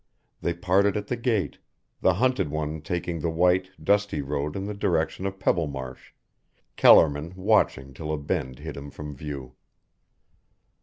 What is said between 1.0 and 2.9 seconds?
the gate, the hunted one